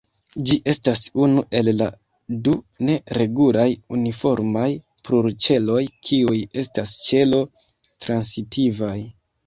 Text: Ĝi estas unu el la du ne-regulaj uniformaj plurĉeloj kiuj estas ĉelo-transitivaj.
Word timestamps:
Ĝi 0.49 0.55
estas 0.71 1.01
unu 1.25 1.43
el 1.59 1.69
la 1.81 1.89
du 2.47 2.55
ne-regulaj 2.89 3.67
uniformaj 3.99 4.67
plurĉeloj 5.11 5.81
kiuj 6.09 6.43
estas 6.67 6.99
ĉelo-transitivaj. 7.07 8.99